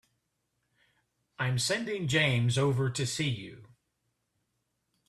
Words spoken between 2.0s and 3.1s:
James over to